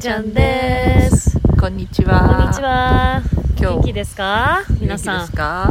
[0.00, 1.38] ちゃんです。
[1.60, 2.20] こんにちは。
[2.20, 3.20] こんにちは。
[3.58, 4.64] 今日元気ですか？
[4.80, 5.28] 皆さん。
[5.28, 5.68] 今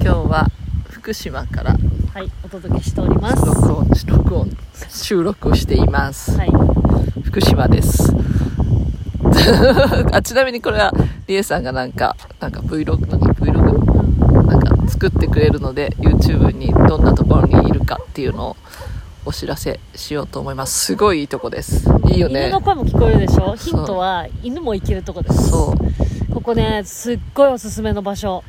[0.00, 0.46] 日は
[0.88, 1.76] 福島から
[2.14, 3.44] はいお届けしております。
[3.44, 4.56] 録音録音
[4.88, 6.50] 収録をしています、はい。
[7.24, 8.14] 福島です。
[10.12, 10.92] あちなみにこれは
[11.26, 18.56] りえさんがなんかなんか Vlog 何？Vlog なんか作ってくれるので YouTube にどんなところにいるかっていうのを
[19.26, 20.86] お知らせしようと思います。
[20.86, 21.84] すごいいいとこです。
[22.08, 22.44] いいよね。
[22.44, 23.56] 犬の声も聞こえるでしょ？
[23.56, 25.50] ヒントは犬も行けるとこです。
[25.50, 25.74] そ
[26.30, 26.32] う。
[26.32, 28.44] ここねすっごいおすすめの場所。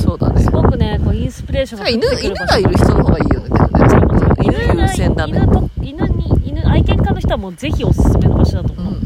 [0.00, 0.40] そうだね。
[0.42, 3.50] すごくねこうインスピレーションが降犬犬がいる人の方がいいよね
[4.42, 5.40] 犬優先だね。
[5.82, 9.02] 犬に犬愛犬家の人はもうぜひおすすめの場所だと思う、うん、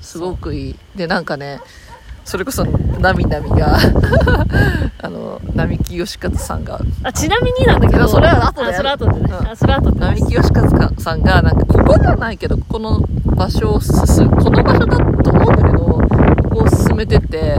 [0.00, 0.76] すごくいい。
[0.96, 1.60] でなんかね
[2.24, 3.78] それこそなみなみが
[4.98, 5.15] あの
[5.54, 6.80] 並木義和さんが。
[7.02, 9.48] あちなみになんだけどそれは後であそれは後でね、うん。
[9.48, 13.00] あそれは後で並木義和さんがなんかここではないけどここの
[13.36, 16.00] 場所をすこの場所だと思うんだけどこ
[16.50, 17.56] こを進めてて。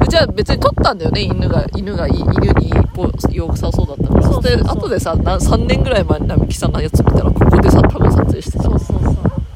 [0.00, 2.24] でじゃあ別に撮ったんだよね犬が犬が犬
[2.60, 2.70] に
[3.34, 4.42] よさそうだったからそうそう。
[4.42, 8.64] そうで後でさな3年ぐらい前に並木さんのやつ見たらここでさ多分撮影してた。
[8.64, 9.14] そうそうそう。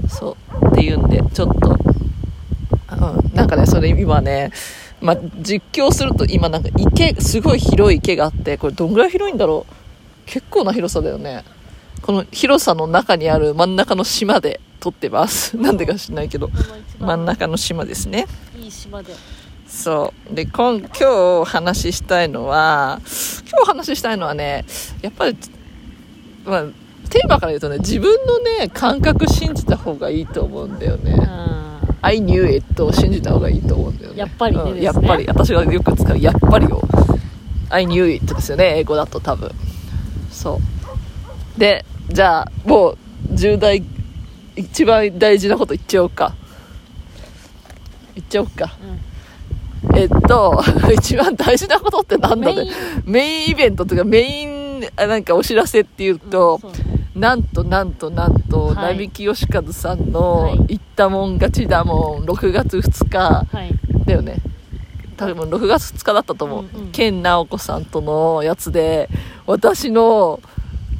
[0.08, 0.66] そう。
[0.66, 4.50] っていうんでちょっと、うん、なんかねそれ今ね、
[5.00, 9.74] まあ、実況すると今なんか池すごい広い池があってこれどんぐらい広いんだろう？
[10.26, 11.44] 結構な広さだよね。
[12.02, 15.56] この広さの中にある真ん中の島で撮ってます。
[15.58, 16.50] なんでか知んないけど。
[16.98, 18.26] 真ん中の島ですね。
[18.58, 19.14] いい島で。
[19.66, 20.34] そう。
[20.34, 23.00] で今今日お話ししたいのは
[23.48, 24.64] 今日お話ししたいのはね
[25.00, 25.36] やっぱり、
[26.44, 26.64] まあ、
[27.08, 31.20] テーマから言うとね自分のね感覚信じた方がいいと思うんだよね、うん、
[32.02, 34.18] I knew it を信じた方がいいと思うんだよね。
[34.18, 34.74] やっぱりねうん。
[34.74, 34.84] ですね。
[34.84, 35.26] やっぱり。
[35.26, 36.82] 私がよく使うやっぱりを。
[37.68, 39.50] I knew it ですよね英語だと多分。
[40.30, 40.60] そ
[41.56, 41.60] う。
[41.60, 42.98] でじゃあもう
[43.32, 43.82] 重大
[44.56, 46.34] 一番大事なこと言っちゃおうか。
[48.14, 48.76] 言っちゃおうか
[49.94, 50.62] えっと
[50.92, 52.70] 一番大事なことってなんだね
[53.04, 56.72] メインイベントというかメインあなんかお知らせっていうと、そう
[57.14, 58.76] なんとなんとなんと、はい。
[58.96, 60.10] 並木義和さんはい。
[60.10, 63.18] の「言ったもん勝ちだもん」6月2日。
[63.18, 63.74] はい。
[64.06, 64.36] だよね。
[65.16, 66.92] 多分6月2日だったと思う、うんうん。
[66.92, 69.10] 健直子さんとのやつで
[69.44, 70.40] 私の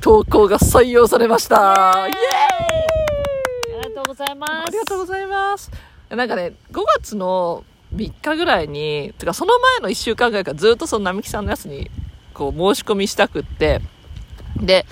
[0.01, 2.07] 投稿が採用されました。
[2.07, 2.17] イエー
[3.77, 3.79] イ！
[3.81, 4.53] ありがとうございます。
[4.53, 5.71] ありがとうございます。
[6.11, 11.91] なんかね5月の3日ぐらいにてかその前の1週間ぐらいからずっとその並木さんのやつに
[12.35, 13.81] こう申し込みしたくって。
[14.57, 14.85] で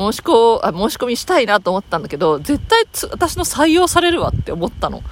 [0.00, 5.02] 申しこあ申し込みしたいなと思ったんだけど絶対つ私の採用されるわって思ったの。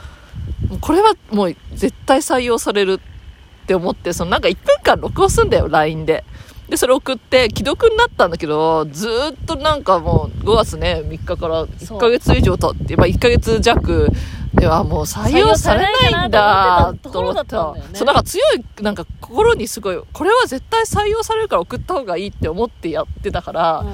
[0.81, 6.25] これはもう絶対採用されるって思ってそのなんか1分間録音すんだよ LINE で。
[6.69, 14.11] でそれ送って既読になったんだけどずーっとなんかもう5月ね3日から1ヶ月以上経って、まあ、1ヶ月弱
[14.53, 17.75] ではもう採用されないんだと思ったってた。
[17.95, 23.87] そうなんか強いなんか心にすごいこれは絶対採用されるから送った方がいいって思ってやってたから、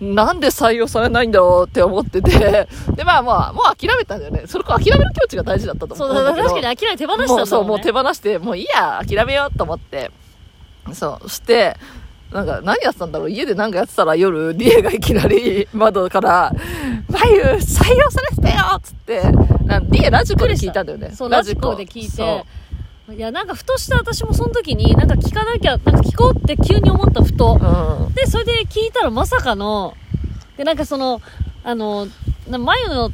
[0.00, 2.68] なんで採用されないんだろうって思ってて。
[2.96, 4.42] でまあまあもう諦めたんだよね。
[4.46, 6.48] それこ諦める境地が大事だったとそう思うんだけど。
[6.48, 10.10] 確かに諦め手放したんだね、そうもう手放してもういいや諦めようと思って。
[10.92, 11.76] そうそして
[12.32, 13.30] なんか何やってたんだろう。
[13.30, 16.52] 家で何かやってたら夜リエがいきなり 窓から
[17.08, 19.22] 「まゆ採用されてたよ!」っつって
[19.64, 21.12] なんリエラジコで聞いたんだよね。
[21.14, 22.44] そうラジコで聞いそて
[23.12, 27.58] いやなんかふとした私もその時になんか聞かなきゃなんか聞こうって急に思ったふと。
[27.60, 28.14] ううん。
[28.14, 29.94] でそれで聞いたらまさかの。
[30.56, 31.20] でなんかその
[31.62, 32.06] あの
[32.48, 33.10] な眉の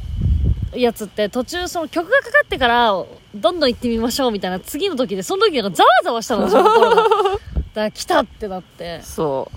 [0.73, 2.91] やつって途中その曲がかかってから
[3.35, 6.95] どんどん行ってみましょうみたいな次の時でその時なんかざわざわしたのその心が。
[6.95, 7.39] だか
[7.73, 9.01] ら来たってなって。
[9.01, 9.51] そ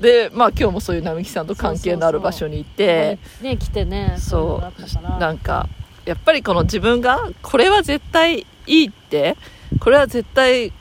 [0.00, 0.02] う。
[0.02, 3.18] でまあ今日もそういう並木さんと関係のある場所に行って。
[3.42, 5.16] ね来てねそいのがあったから。
[5.16, 5.68] うなんか
[6.04, 9.36] やっぱりこの自分がこれは絶対いいって
[9.80, 10.72] これは絶対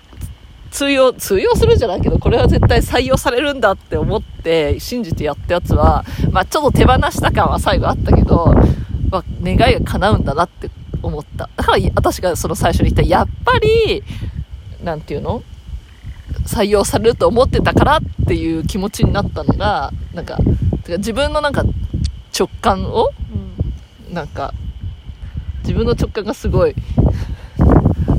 [0.72, 8.54] 通用通用するんじゃないけどこれは絶対採用されるんだって思って信じてやったやつは、まあ、ちょっと手放した感は最後あったけど、
[9.10, 10.70] まあ、願いが叶うんだなって
[11.02, 11.50] 思った。
[11.56, 14.04] だから私がその最初に言ったやっぱり
[14.84, 15.44] なんていうの？
[16.46, 20.38] 採用されると思ってたからっていう気持ちになったのがなんか
[20.84, 21.64] てか自分のなんか
[22.38, 23.54] 直感をうん。
[24.14, 24.54] なんか
[25.64, 26.76] 自分の直感がすごい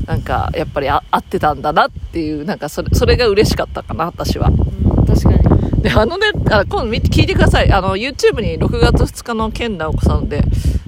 [0.05, 4.49] なんかやっぱりあ合ってたんだなっていうなんかそれそれが嬉しかったかな私は。
[4.49, 4.51] う
[5.01, 5.81] ん、確かに。
[5.81, 7.71] であのねあ今度聞いてください。
[7.71, 10.43] あの YouTube に6月2日の健直子さんで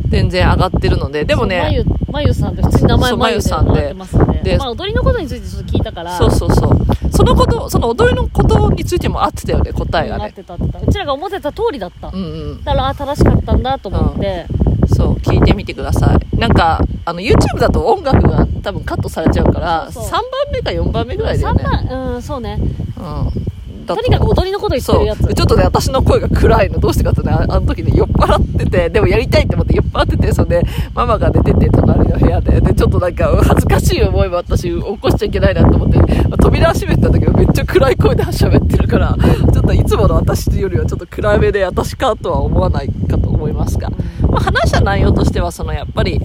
[0.08, 1.26] 全然上がってるので。
[1.26, 3.72] でもねまゆまゆさんって普通に名前まゆさんで。
[3.72, 6.18] 上がってますんででまあ、踊りのことについてちょっと聞いたから。
[6.18, 6.78] そうそうそう。
[7.12, 10.80] そのことその踊りのことについても合ってたよね答えがなっねてたってた。
[10.80, 12.18] うちらが思ってた通りだった、うんう
[12.56, 12.64] ん。
[12.64, 14.46] だからあ正しかったんだと思って、
[14.88, 16.40] そう、聞いてみてください。
[16.40, 21.64] なんか、あの、YouTube だと音楽が多分カットされちゃうから、そうそう3番目か4番目ぐらいだよね。
[21.64, 22.58] 3番うんそうね
[22.98, 23.48] うん。
[23.86, 25.00] だとにかく踊りのこと言ってそう。
[25.00, 26.80] るやつちょっとね、私の声が暗いの。
[26.80, 30.64] どうしてかってね、ああの時ね、酔っ払ってて、でもやりたいって思って酔っ払ってて、それで、
[30.94, 32.60] ママが寝てて、隣の部屋で。
[32.60, 36.00] で、ちょっとなんか、恥ずかしい思いも私、起こしちゃいけないなと思って、
[36.42, 39.16] 扉閉めてたんだけど、めっちゃ暗い声で喋ってるから、
[39.54, 43.90] ちょっといつもの私よりはちょっと暗めで、私かとは思わないかと思いますが。
[44.38, 46.22] まあ、話した内容としては、その、やっぱり、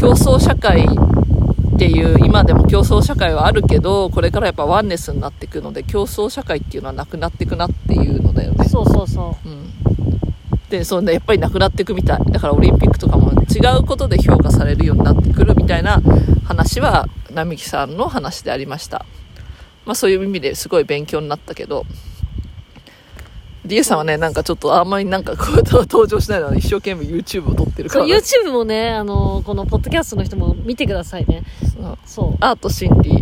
[0.00, 8.64] 競争社会っていう今でも競争社会はあるけどこれからやっぱワンネスになっていくので競争社会っていうのはなくなっていくなっていうのだよね。
[8.66, 9.48] そうそうそう。
[9.48, 9.72] ん。
[10.70, 12.18] でそうねやっぱりなくなっていくみたい。
[12.30, 16.00] だからオリンピックとかも違うことで評価されるようになってくるみたいな
[16.44, 19.04] 話は並木さんの話でありました。
[19.84, 21.84] まあそういう意味ですごい勉強になったけど
[23.70, 31.42] リエさんはねなんかちょっとあんまりなんかこう登場しないのに一生懸命 YouTube を撮ってるから、YouTube もねあのこのポッドキャストの人も見てくださいね。
[32.04, 32.36] そう。
[32.40, 33.18] アート心理。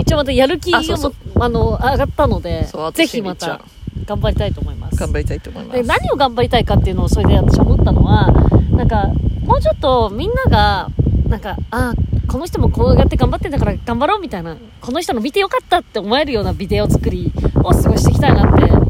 [0.00, 3.60] 一応またやる気がもあの上がったのでぜひまた
[4.04, 4.96] 頑張りたいと思います。
[4.96, 8.30] 頑張りたいと思いまです何を頑張りたいかっていうのをそれで私思ったのは
[8.70, 9.08] なんか
[9.42, 10.88] もうちょっとみんなが
[11.28, 11.94] なんかあ
[12.28, 17.32] この人もこうやって頑張ってんだから頑張ろうみたいなこの人の見てよかったって思えるようなビデオ作り
[17.62, 18.85] をすごいしていきたいなって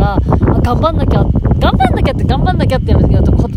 [0.00, 1.24] から、あ頑張んなきゃ
[1.58, 3.48] 頑張んなきゃって頑張んなきゃってやるとこ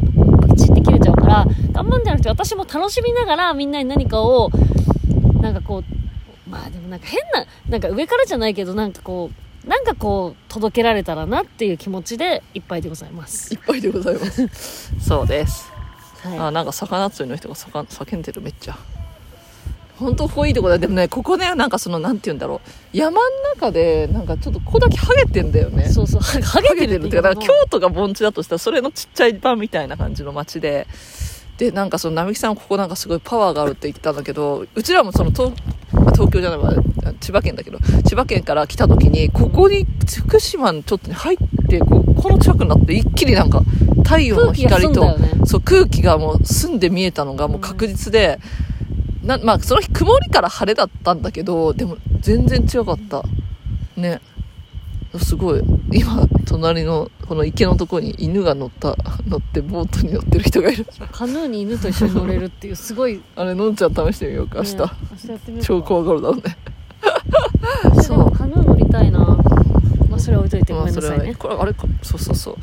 [0.47, 4.49] パチって切れちゃうから頑張んじゃなくて私も楽しみながらみんなに何かを
[5.41, 9.31] なんかこうまあでもなんか変ななんか上からじゃないけどなんかこ
[9.65, 13.53] うなんかこう届けられたらなっていう気持ちでいっぱいでございます。
[13.53, 14.93] いっぱいでございます。
[14.99, 15.71] そうです。
[16.23, 18.77] はあなんか魚釣りの人が叫んでるめっちゃ
[19.99, 22.97] 本当ここいいとこだでもねここねなんかそのなんて言うんだろう。
[22.97, 23.21] 山の
[23.55, 25.85] 中でなんかちょっとここだけハゲてんだよね。
[25.85, 30.87] いそうそうはハゲてるっていうかだから京都が盆地だとしたらそれのちっちゃい版みたいな感じの街で。
[31.57, 35.53] でなんかその並木さんここなんかすごいパワーがあるって言ってたんだけどうちらもその東
[36.13, 36.73] 東京じゃないわ
[37.19, 39.85] 千葉県だけど千葉県から来た時にここに
[40.17, 41.37] 福島にちょっとね入っ
[41.69, 43.61] てここの近くになって一気になんか
[44.03, 45.45] 太陽の光と、澄んだよね。
[45.45, 48.39] そう空気がもう澄んで見えたのがもう確実で、
[49.23, 53.23] なまあその日曇りから晴れだったんだけどでも全然違かった。
[53.95, 54.21] ね。
[55.19, 55.61] すごい。
[55.91, 58.97] 今隣のこの池のところに犬が乗った
[59.27, 60.87] 乗ってボートに乗ってる人がいる。
[61.11, 64.87] カヌーに犬と一緒に乗れるっていうすごい、ね、あれのんちゃん試してみようか明日、明
[65.57, 66.57] 日超怖がるだろうね。
[67.83, 69.19] 私でもカヌー乗りたいな。
[70.09, 71.83] まあそれは置いといてごめんなさいこれあれか。
[72.01, 72.57] そうそうそう。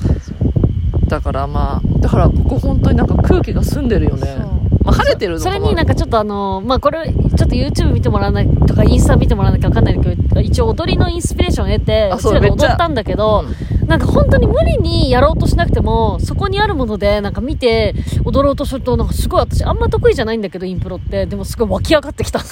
[1.09, 4.27] だからまあだからここ本当になんか空気が澄んでるよね。
[4.27, 13.87] そうまあ晴れてるのかそもれになんかちょっとあのまあこれちょっと YouTube 見てもらわないとかインスタ見てもらわなきゃ分かんないけど一応踊りのインスピレーションを得てあうちら踊ったんだけど、うん。
[13.87, 17.95] なんか本当に無理にやろうとしなくてもそこにあるものでなんか見て
[18.25, 21.27] 踊ろうとするとなんかすごい私あんま得意じゃないんだけどインプロって。
[21.27, 22.41] でもすごい湧き上がってきた。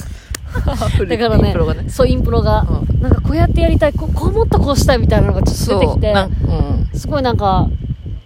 [0.48, 1.88] だからねインプロがね。
[1.88, 2.66] そうインプロが、
[2.98, 7.68] うなんかこうやってやりたいここうもっとこうしたいみたいなのがちょっと出てきてうんすごいなんか、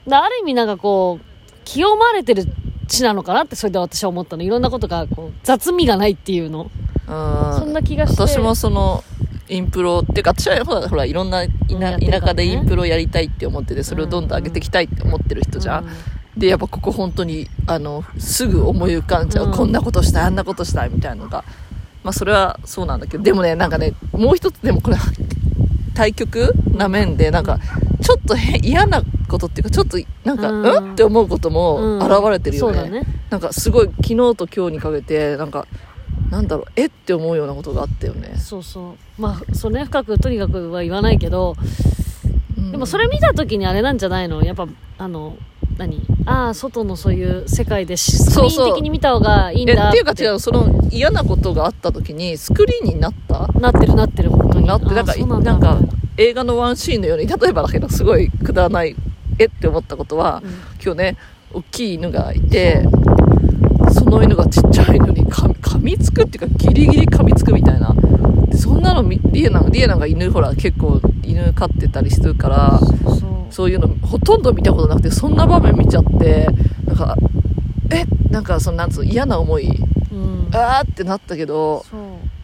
[0.09, 1.25] だある意味なんかこう、
[1.65, 2.47] 清まれてる
[2.87, 4.43] 地なのかなってそれで私は思ったの。
[4.43, 6.71] いろんなことがこう雑味がないっていうの。
[7.07, 7.59] うん。
[7.59, 8.23] そんな気がして。
[8.23, 9.03] 私もその
[9.49, 15.89] インプロっていうか私はほらほらいろんな田田舎でインプロやりたいって思っててそれをどんどん上げていきたいって思ってる人じゃん、
[16.37, 19.53] でやっぱここ本当にあのすぐ思い浮かんじゃう、うん。
[19.53, 21.45] こんなことしたいあんなことしたいみたいなのが。
[22.03, 23.23] まあそれはそうなんだけど。
[23.23, 24.97] でもねなんかねもう一つでもこれ
[25.95, 27.59] 対極な面でなんか
[28.03, 30.89] ちょっと変嫌なことっていうかちょっとなんかううん？
[30.91, 33.03] んって思うことも現れてるよね,、そうだね。
[33.31, 35.67] なんかすごい昨日と今日にかけてなんか
[36.31, 39.23] なんだろうえって思うようなことがあったよね、そうそう。
[39.23, 41.57] まあ、それね、深くとにかくは言わないけど、
[42.57, 42.71] うん。
[42.73, 44.43] でもそれ見た時にあれなんじゃないの？
[44.43, 44.67] やっぱ、
[44.99, 45.37] あの、
[45.77, 46.01] 何？
[46.25, 53.49] ああ、外のそういう世界でしスクリーン的に見た方がいいんだえっていうか違うその嫌なことがあった時にスクリーンになった？
[53.61, 54.67] なってるなってる、本当に。
[54.67, 55.79] なってなんかなんか
[56.17, 58.95] 映画のワンシーンのように例えばだけどすごいくだらない
[59.39, 60.51] えって思ったことは、うん
[60.85, 61.17] 今日ね
[61.53, 62.83] 大きい犬がいて
[63.93, 67.95] その犬がちっちゃいのに噛み噛みつくっていうかギリギリ噛みつくみたいな
[68.49, 72.81] でそんなのみリエナリエナが犬ほら結構犬飼ってたりするから
[73.51, 73.71] そう。
[73.71, 76.49] いうのほとんど見たことなくてそんな場面見ちゃって
[76.87, 77.17] なんか
[77.91, 78.05] え？
[78.31, 79.69] なんかそのなんつうの嫌な思い
[80.11, 80.49] うん。
[80.53, 81.85] あーってなったけど。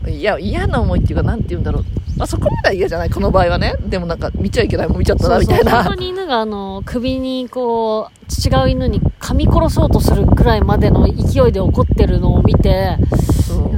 [0.07, 1.85] いや嫌な思いっていうかなんて言うんだろう、
[2.19, 3.77] まあ、そこまでは嫌じゃないこの場合はね。
[3.87, 5.85] でもなんか見ちゃいけないもん見ちゃったなみたいな。
[5.85, 12.97] 本当に犬があの首にこう違う犬に噛み殺そうとするくらいまでの勢いで怒ってるのを見て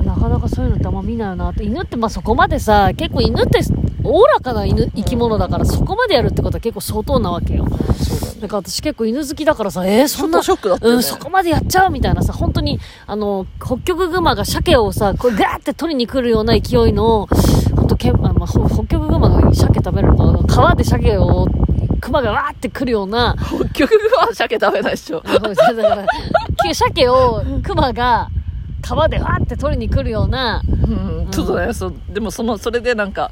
[0.05, 1.65] なかなかそういうのってあんま見ないよなって。
[1.65, 3.61] 犬ってまあそこまでさ結構犬って
[4.03, 7.67] おおらかな犬生き物だからそこまでやるってことは結構相当なわけよ。
[8.41, 10.97] だから私結構犬好きだからさえー、そんなショックだったよね。
[10.97, 17.29] うん、そこまでやっちゃうみたいなさ本当にあの北極熊が鮭をさこうガーって取りに来るような勢いの
[17.77, 21.47] 本当け、あまあ、ほ北極熊が鮭食べるの川で鮭を
[22.01, 25.21] 熊がわーって来るような北極は鮭食べないでしょ。
[25.21, 26.07] だから、
[26.75, 28.31] 鮭を熊が
[28.81, 33.31] 川でわーって取りに来るような、うん、ちょっとね、そう、でもその、それでなんか、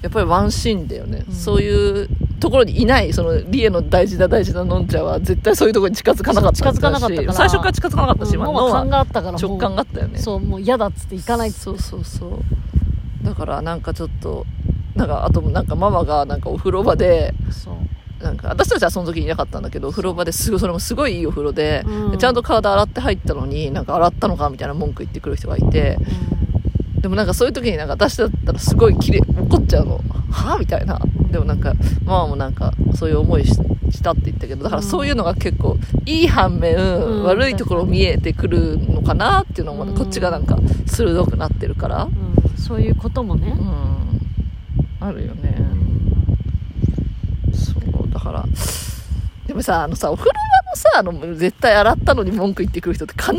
[0.00, 1.24] やっぱりワンシーンだよね。
[1.26, 10.18] うんそういうところにいない、その、リエの大事な大事なのんちゃんは、絶対そういうところに近づかなかったそう近づかなかったから最初から近づかなかったし、今のうんもう勘はがあったからもう直感があったよね。
[10.20, 12.30] そう、もう嫌だっつって行かないっつってそうそうそう。
[13.26, 14.46] だからなんかちょっと、
[14.94, 17.34] なんか、あとなんかママがなんかお風呂場で。
[18.22, 22.10] なんか私たちはその時いなかったんだけどお風呂場ですごいそれもすごいいいお風呂で、うん。
[22.12, 25.98] でちゃんと体洗って入ったのになんか洗ったのかみたいな文句言ってくる人がいて
[27.02, 30.00] でもなんかそういう時になんか私だったらすごいきれ怒っちゃうの。
[30.30, 30.98] はみたいな。
[31.30, 33.52] でもなんかママもなんかそういう思いし
[33.90, 37.22] したって言ったけどだからそういうのが結構いい反面、ん。
[37.24, 39.94] 悪いところ見えてくるのかなっていうのも、うん。
[39.94, 42.04] こっちがなんか鋭くなってるから。
[42.04, 42.25] うんうん
[42.66, 43.62] そういうこともねう。
[43.62, 43.96] ん
[45.00, 45.54] あるよね
[47.54, 48.44] そうだから
[49.46, 53.38] でもさあのさお風呂場のさあの絶対洗ったのに文句言ってくる人って必ず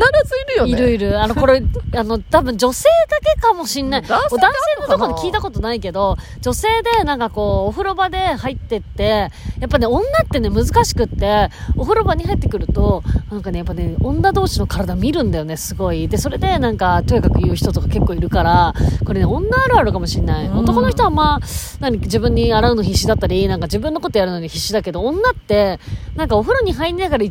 [0.54, 1.20] るよねいるいる。
[1.20, 1.62] あの、これ、
[1.94, 4.02] あの、多分女性だけかもしんない。
[4.02, 6.68] 男性男性のところ聞いたことないけど、女性
[6.98, 9.30] でなんかこう、お風呂場で入ってって、
[9.60, 16.08] やっぱね、女ってね、難しくって、お風呂場に入ってくると、なんかね、やっぱね、女同士の体見るんだよね、すごい。
[16.08, 20.46] で、それでなんか、とやかく言う人とか結構いるから、これね、女あるあるかもしんない。
[20.46, 21.40] うん男の人はまあ、
[21.80, 25.78] 何、自分に洗うの必死だったり、なんか自分のことやるのに必死だけど、女って、
[26.16, 27.24] なんかお風呂に入りながら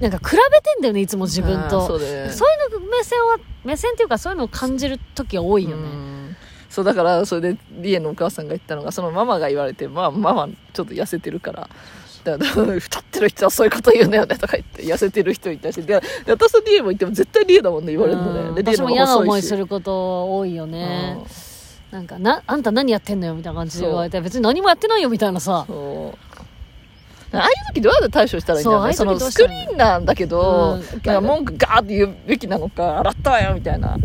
[0.00, 1.86] なんか比べてんだよね、いつも自分と。
[1.86, 6.36] そうそういうの目線は目線っていうかそういうのを感じる時が多いよね、うん。
[6.68, 11.68] そうだからそれでリエのお母さんが言ったのがそのママが言われてまあママちょっと痩せてるから。
[12.24, 18.54] だから太ってる人はそういうこと言うのよねとか言って痩せてる人いたしでで私とリエも言っても絶対リエだもんね言われるのうん。
[18.54, 21.18] ねでリエのも嫌な思いすること多いよね、
[21.90, 25.64] なんかなあんた何やってんのよみたいな感じで言われて別に何もやってないよみたいなさ。
[25.66, 26.31] そう
[27.32, 28.92] ああいう時どうやって対処したらいいんだろうね。
[28.92, 33.96] そうのスクリーンなんだけど、うんなんか文句ガーって言うべきなのか洗ったわよみたいな。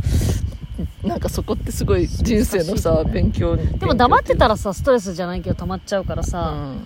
[1.03, 3.11] なんかそこってすごい人生のさ、ね。
[3.11, 6.85] 勉強でも黙ってたららさストレスじゃないけど溜まっちゃうからうさ、ん。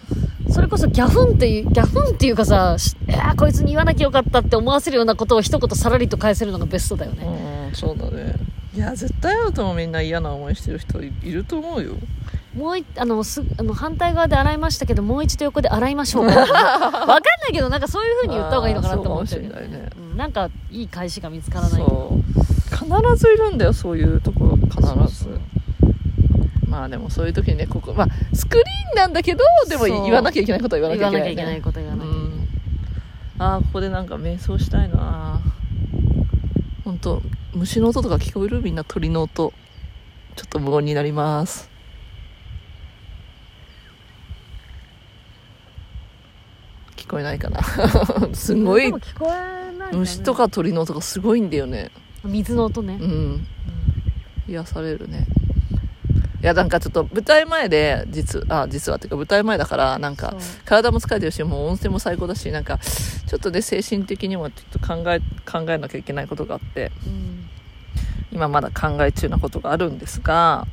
[0.50, 7.26] それこそギャフンっていうギャフンっていうかさしいやーこいつに言わなきゃよかったって思わせるようなことを一言さらりと返せるのがベストだよね、
[7.70, 8.36] うんそうだね。
[8.76, 11.96] いや絶対あるともみんな嫌な思いしてる人いいると思うよ
[12.56, 16.36] もういあのすあの反対側で洗いましたけどもう一度横で洗いましょうか。
[16.36, 22.76] わかんないけどなんかそういう風に言った方がいいのかなって思ってるん、なんかいい返しが見つからないそう。
[22.76, 24.58] 必ずいるんだよそういうところ。
[24.58, 24.82] 必
[25.24, 25.40] ず。
[26.68, 32.48] まあでもそういう時にねここまあスクリーンなんだけどでも言わなきゃいけないことは言わ言なきゃいけない、ね、わなきゃいけないこと言わなきゃいけない、うん。
[33.40, 35.40] ああここでなんか瞑想したいな。
[36.84, 37.22] 本当
[37.54, 38.62] 虫の音とか聞こえる？
[38.62, 39.54] みんな鳥の音。
[40.36, 41.71] ちょっと無音になります
[47.02, 47.62] 聞こえないかな。
[48.34, 49.98] すごい聞こえないね。
[49.98, 51.90] 虫とか鳥の音がすごいんだよね。
[52.24, 53.48] 水の音ね、うん。
[54.48, 55.26] 癒されるね。
[56.42, 67.48] いやなんかちょっと舞台前で実あ実はっていうか舞台前だからなんか体も疲れてるしもう温泉も最高だしなんかちょっとね精神的にもちょっと考え考えなきゃいけないことがあってうん。
[68.32, 70.66] 今まだ考え中なことがあるんですが、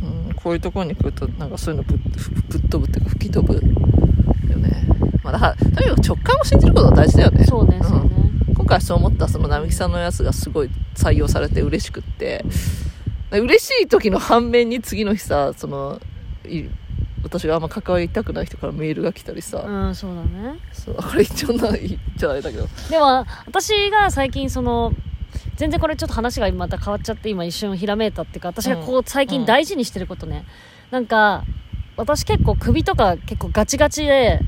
[0.00, 0.28] うん。
[0.28, 3.60] うん、こういうところに来るとなんかそういうのぶっぶっ飛ぶっていうか吹き飛ぶ
[5.30, 7.44] まあ、だからとにかく直感を信じることが大事だよね。
[7.44, 8.10] そうねそうね、
[8.54, 12.44] 今回そう思ったその並木さんのやつがすごい採用されて嬉しくって。
[13.32, 16.00] 嬉しい時の反面に次の日さその
[16.44, 16.64] い
[17.22, 20.58] 私があんま関わりたくない人からメールが来たりさ、うん、そうだね。
[20.72, 22.66] そうこれ一応な言っちゃあれだけど。
[22.90, 24.92] でも私が最近その
[25.54, 30.44] 全然これちょっと話がまた変わっちゃって今一瞬ひらめいたっていうか私がこう最近大事にしてることね、
[30.90, 31.44] なんか
[31.96, 34.40] 私結構首とか結構ガチガチで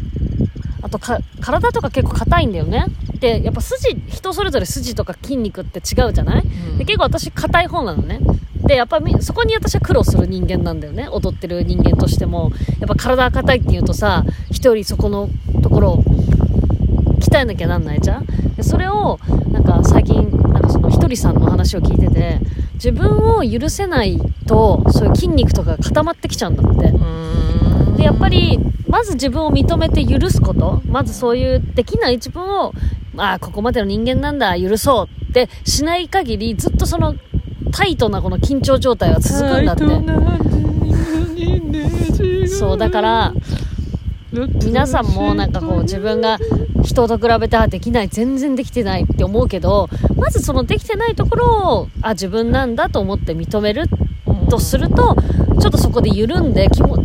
[0.83, 2.87] あとか体とか結構硬いんだよね。
[3.21, 6.43] でやっぱ筋人それぞれ筋とか筋肉って違うじゃない、
[6.77, 8.19] で結構私硬い方なのね。
[8.65, 11.09] でやっぱみそこに私は苦労する人間なんだよね。
[11.09, 12.51] 踊ってる人間としても。
[12.81, 15.29] やっぱ体が硬いっていうとさ人よりそこの
[15.63, 16.03] ところを
[17.21, 18.27] 鍛えなきゃなんないじゃん？
[18.57, 19.21] でそれを
[19.53, 22.41] なんか最近なんかそのひとりさんの話を聞いてて
[22.75, 26.87] 自分を許せないとそういう筋肉とかが固まってきちゃうんだって。
[26.87, 27.52] うん
[28.03, 30.83] でやっぱりまず自分を認めて許すこと。
[30.87, 32.75] まずそういうできない自分を
[33.15, 37.15] まあここまでの人間なんだ許そうってしない限りずっとその
[37.71, 39.85] タイトなこの緊張状態は続くんだって。
[42.49, 43.33] そうだから
[44.65, 46.39] 皆さんもなんかこう自分が
[46.85, 53.85] 人と比べてあできない全然できてないって思うけどまずそのできてないところをあ自分なんだと思って認める
[54.49, 55.17] とすると
[55.61, 57.02] ちょっとそこで緩んで気も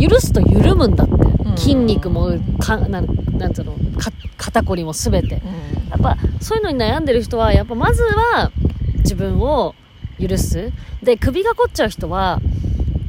[0.00, 1.14] 許すと緩むんだって、
[1.52, 1.56] ん。
[1.56, 3.06] 筋肉もかなん
[3.38, 5.42] なんつうのか肩こりも全て。
[5.90, 8.52] やっぱそういうのに悩んでる人はやっぱまずは
[8.98, 9.74] 自分を
[10.20, 10.72] 許す。
[11.02, 12.40] で首が凝っちゃう人は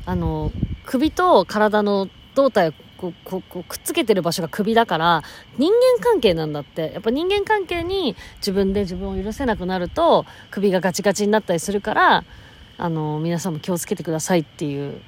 [0.06, 0.52] あの
[0.86, 5.24] 首と体の胴体をこうこうこうくっつけてる場所が首だから
[5.58, 6.92] 人間関係なんだって。
[6.94, 12.24] やっぱ人間関係に自分で自分を許せなくなると首がガチガチになったりするから
[12.78, 15.02] あの皆さんも気をつけてくださいっていう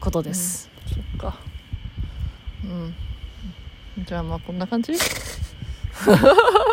[0.00, 1.38] ことです、そっか。
[2.64, 2.94] うん。
[4.04, 4.92] じゃあまあこんな感じ？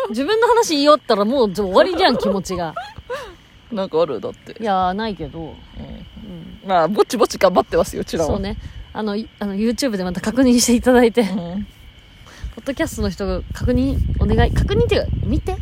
[0.09, 2.73] 自分の話言いよったらもう終わりじゃん気持ちが。
[3.71, 4.61] なんかあるだって。
[4.61, 5.47] いやーないけど、うん。
[5.47, 5.55] うん
[6.65, 8.31] まあぼちぼち頑張ってますようちらは。
[8.31, 8.57] そうね。
[8.93, 11.67] あのいあの YouTube でまた確認していただいて、うん。
[12.55, 15.55] ポッドキャストの人が確認お願い確認っていうか見て、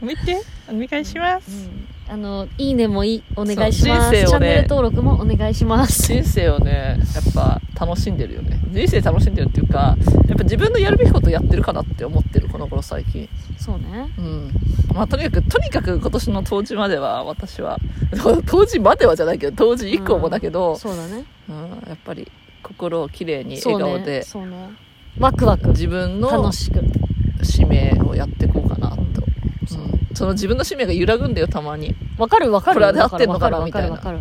[0.00, 0.42] 見て。
[0.68, 1.70] お願いします
[2.08, 4.24] あのいいねもいいお願いします、ね。
[4.26, 6.12] チャンネル登録もお願いします。
[6.12, 8.60] 人生をねやっぱ楽しんでるよね。
[8.70, 9.96] 人生楽しんでるっていうか
[10.28, 13.28] やっぱ自分のやるべきことやってるかなって思ってるこの頃最近。
[13.58, 14.12] そうね。
[14.18, 14.50] うん。
[14.94, 17.78] まあとにかくとにかく今年の冬至までは私は
[18.46, 21.24] 冬至まではじゃないけど冬至以降もだけど、そうだね。
[21.48, 21.56] うん
[21.88, 22.30] やっぱり
[22.62, 24.70] 心をきれいに笑顔で、そうね。
[25.18, 25.68] ワクワク。
[25.68, 26.80] 自分の楽しく。
[27.42, 28.95] 使命をやっていこうかなと、
[29.66, 29.76] そ
[30.14, 31.94] その自分の使命が揺らぐんだよたまに。
[32.18, 32.80] わかるわかる。
[32.80, 33.98] これで合ってんのかなみたいな。
[33.98, 34.12] こ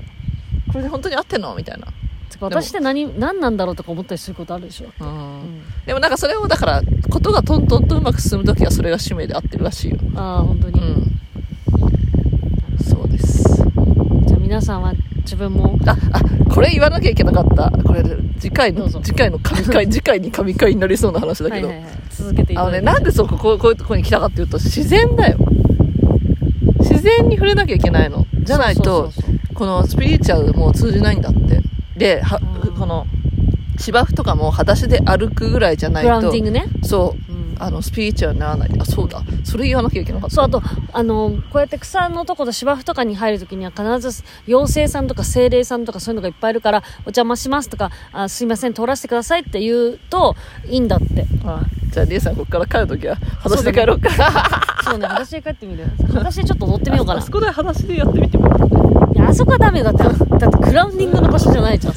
[0.75, 1.55] れで本当に合ってんの？
[1.55, 1.87] みたいな、
[2.41, 5.07] 私って何何なんだろうとか思ったりすることあるでしょ、うん。
[5.07, 9.97] うん、でもなんかそれをだからことがトントンとうまく進む時はそれが使命で合ってるらしいよ。
[10.15, 11.19] ああ本当に、うん。
[12.83, 13.55] そうです。
[14.25, 14.93] じゃあ皆さんは
[15.25, 15.77] 自分も。
[15.85, 17.69] ああこれ言わなきゃいけなかった。
[17.83, 18.03] これ
[18.39, 19.01] 次回のどうぞ。
[19.03, 25.37] 次回の神回 次回に神回になりそうな話だけど、はいはいはい、続けていたあのね、だいてなんでそうこここういうとこに来たかっていうと自然だよ。
[26.79, 28.25] 自然に触れなきゃいけないの。
[28.43, 31.61] じゃないとそうそうそうこのスピリチュアルもう通じないんだって。
[31.97, 33.07] ではうんこの
[33.77, 37.33] 芝生とかも裸足で歩くぐらいじゃないグラウンとディングね、そう。
[37.33, 38.69] うん、あのスピリチュアルにならない。
[38.79, 39.21] あそうだ。
[39.43, 40.35] それ言わなきゃいけなかった。
[40.35, 40.61] そうあと
[40.93, 50.35] あのこうやって草のとこと芝生とかに入るときには必ず妖精さんとか精霊さんとかそういうのがいっぱいいるからお邪魔しますとかあすいません通らせてくださいって言うと
[50.67, 51.25] いいんだって。
[51.45, 54.09] あじゃあリエさんここから帰るときは裸足で帰ろうか。
[54.83, 55.85] そうね私で帰ってみる。
[56.13, 57.19] 私でちょっと乗ってみようかな。
[57.19, 58.75] あそこで裸足でやってみてもらって。
[58.75, 60.03] こいやあそこはダメよだって。
[60.03, 60.09] だ
[60.47, 61.93] ってグラウンディングの場所じゃないじゃん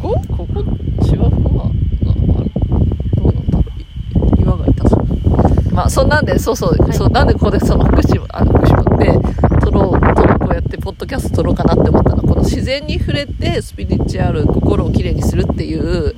[0.00, 0.46] ここ？
[0.46, 0.64] こ
[1.04, 1.64] 芝生は
[2.04, 2.50] なある
[3.16, 4.88] どうなんだろうい岩が痛
[5.92, 6.92] そんなんでそうそう,、い。
[6.94, 9.12] そうなんでここでその福島あ福島で
[9.60, 12.22] 撮ろうとこうやってポッドキャスト撮ろうかなって思ったの。
[12.22, 16.14] この自然に触れてスピリチュアル心をきれいにするっていう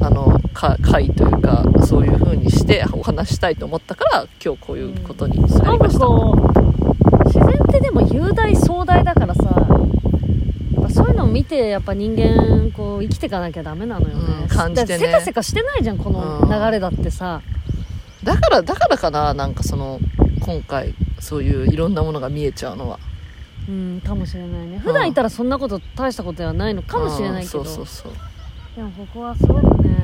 [0.00, 9.42] あのか会というかそういう風にしてお話ししたいと思ったから今日こういうことになりました、こう自然ってでも雄大壮大だからさ
[10.90, 14.48] そういうのを見てやっぱ人間こう生きていかなきゃダメなのよね、うん。
[14.48, 15.06] 感じてね。
[15.06, 17.40] せかせかしてないじゃんこの流れだってさ、
[18.24, 20.00] だからだからかななんかその
[20.40, 22.98] 今回そういういろんなものが見えちゃうのは。
[23.68, 24.78] うんかもしれないね。
[24.78, 27.64] 普段いたらそんなこと大したことではないのかもしれないけど、うん。
[27.64, 28.12] そうそうそう。
[28.76, 29.96] でもここはすごくね、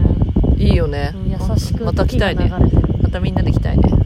[0.57, 2.51] いいよね、うん優しくまた来たいね。
[3.03, 3.97] またみんなで来たいね、う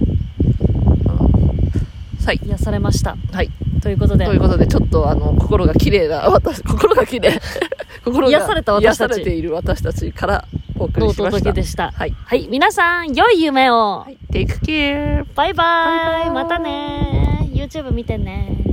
[2.23, 2.41] ん、はい。
[2.43, 3.17] 癒されました。
[3.33, 3.51] はい。
[3.81, 4.25] ということで。
[4.25, 7.41] ということでちょっとあの心が綺麗な私心が綺麗。
[8.05, 9.11] 心が癒された私たち。
[9.11, 11.53] 癒されている私たちからお送りしました。
[11.53, 11.93] でした。
[11.93, 12.49] はい、はい。
[12.49, 15.55] 皆さん良い夢を、はい、Take care バイバイ。
[15.55, 16.31] バイバイ。
[16.31, 18.64] またね YouTube 見てね